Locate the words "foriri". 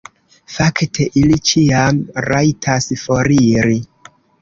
3.07-3.81